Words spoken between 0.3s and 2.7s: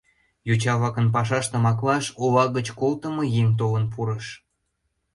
Йоча-влакын пашаштым аклаш ола гыч